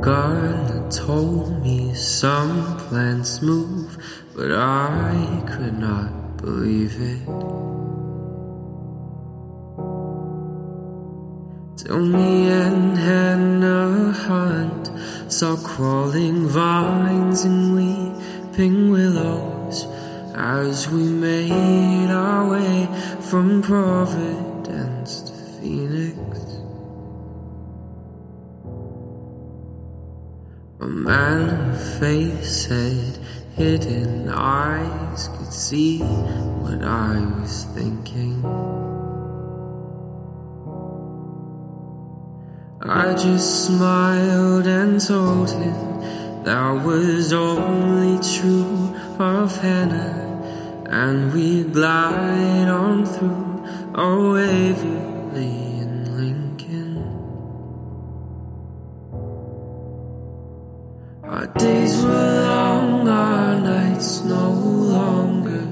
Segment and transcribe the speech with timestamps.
[0.00, 3.96] gardener told me some plants move,
[4.34, 7.26] but I could not believe it.
[11.78, 14.90] Till me and Hannah Hunt
[15.32, 19.86] saw crawling vines and weeping willows
[20.34, 22.86] as we made our way
[23.20, 26.55] from Providence to Phoenix.
[30.78, 33.16] A man of faith said
[33.54, 38.44] hidden eyes could see what I was thinking.
[42.82, 52.68] I just smiled and told him that was only true of Hannah, and we glide
[52.68, 55.65] on through our Waverly
[61.46, 65.64] Our days were long, our nights no longer.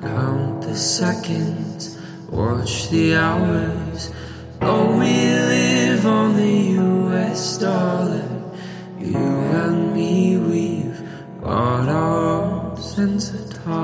[0.00, 4.12] Count the seconds, watch the hours.
[4.62, 8.28] Oh, we live on the US dollar.
[9.00, 11.02] You and me, we've
[11.42, 13.80] got our sense of time.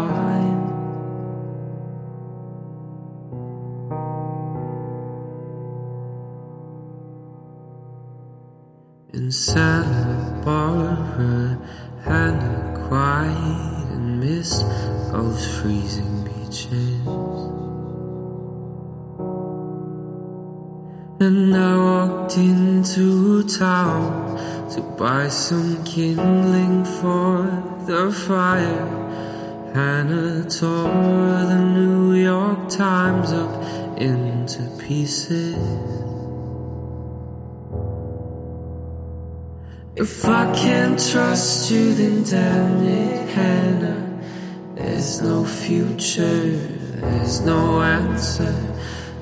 [10.47, 10.79] In Santa
[11.17, 11.59] Barbara,
[12.05, 14.65] Hannah cried and missed
[15.11, 17.07] those freezing beaches.
[21.19, 27.43] And I walked into town to buy some kindling for
[27.87, 28.87] the fire.
[29.75, 36.06] Hannah tore the New York Times up into pieces.
[40.09, 44.21] If I can't trust you, then damn it, Hannah.
[44.77, 46.47] There's no future,
[47.03, 48.55] there's no answer.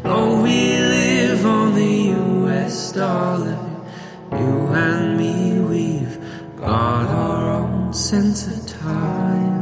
[0.05, 3.59] Oh, we live on the US dollar.
[4.33, 4.57] You
[4.87, 6.19] and me, we've
[6.59, 9.54] got our own sense of time.